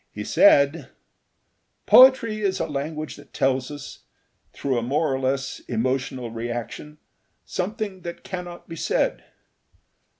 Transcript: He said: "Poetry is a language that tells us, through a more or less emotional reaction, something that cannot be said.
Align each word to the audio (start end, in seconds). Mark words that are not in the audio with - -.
He 0.11 0.23
said: 0.23 0.89
"Poetry 1.85 2.41
is 2.41 2.59
a 2.59 2.65
language 2.65 3.17
that 3.17 3.35
tells 3.35 3.69
us, 3.69 3.99
through 4.51 4.79
a 4.79 4.81
more 4.81 5.13
or 5.13 5.19
less 5.19 5.59
emotional 5.67 6.31
reaction, 6.31 6.97
something 7.45 8.01
that 8.01 8.23
cannot 8.23 8.67
be 8.67 8.75
said. 8.75 9.23